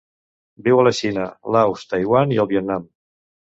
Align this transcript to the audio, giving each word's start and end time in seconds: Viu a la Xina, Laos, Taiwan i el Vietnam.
Viu 0.67 0.81
a 0.83 0.85
la 0.87 0.93
Xina, 1.01 1.27
Laos, 1.57 1.85
Taiwan 1.93 2.35
i 2.39 2.43
el 2.47 2.53
Vietnam. 2.57 2.91